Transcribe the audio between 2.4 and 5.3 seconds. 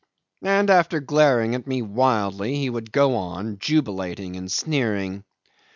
he would go on, jubilating and sneering.